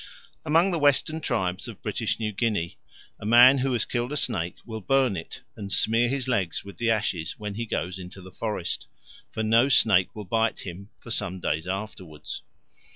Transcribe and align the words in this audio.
Among 0.43 0.71
the 0.71 0.79
western 0.79 1.21
tribes 1.21 1.67
of 1.67 1.83
British 1.83 2.19
New 2.19 2.31
Guinea, 2.31 2.79
a 3.19 3.25
man 3.27 3.59
who 3.59 3.71
has 3.73 3.85
killed 3.85 4.11
a 4.11 4.17
snake 4.17 4.55
will 4.65 4.81
burn 4.81 5.15
it 5.15 5.41
and 5.55 5.71
smear 5.71 6.09
his 6.09 6.27
legs 6.27 6.65
with 6.65 6.77
the 6.77 6.89
ashes 6.89 7.33
when 7.37 7.53
he 7.53 7.67
goes 7.67 7.99
into 7.99 8.19
the 8.19 8.31
forest; 8.31 8.87
for 9.29 9.43
no 9.43 9.69
snake 9.69 10.15
will 10.15 10.25
bite 10.25 10.61
him 10.61 10.89
for 10.97 11.11
some 11.11 11.39
days 11.39 11.67
afterwards. 11.67 12.41